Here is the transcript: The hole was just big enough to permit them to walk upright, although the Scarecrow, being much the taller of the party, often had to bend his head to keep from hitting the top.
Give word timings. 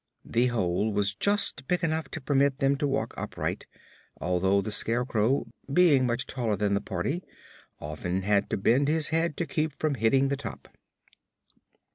The 0.25 0.47
hole 0.47 0.91
was 0.91 1.13
just 1.13 1.67
big 1.67 1.83
enough 1.83 2.09
to 2.09 2.21
permit 2.21 2.57
them 2.57 2.75
to 2.77 2.87
walk 2.87 3.13
upright, 3.17 3.67
although 4.19 4.59
the 4.59 4.71
Scarecrow, 4.71 5.45
being 5.71 6.07
much 6.07 6.25
the 6.25 6.31
taller 6.33 6.53
of 6.53 6.73
the 6.73 6.81
party, 6.81 7.21
often 7.79 8.23
had 8.23 8.49
to 8.49 8.57
bend 8.57 8.87
his 8.87 9.09
head 9.09 9.37
to 9.37 9.45
keep 9.45 9.79
from 9.79 9.93
hitting 9.93 10.29
the 10.29 10.37
top. 10.37 10.75